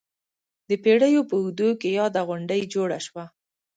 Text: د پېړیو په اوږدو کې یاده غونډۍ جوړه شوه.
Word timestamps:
د 0.69 0.71
پېړیو 0.83 1.21
په 1.29 1.35
اوږدو 1.39 1.69
کې 1.81 1.89
یاده 1.99 2.21
غونډۍ 2.27 2.61
جوړه 2.73 2.97
شوه. 3.05 3.25